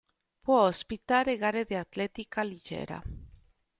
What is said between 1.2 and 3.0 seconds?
gare di atletica leggera.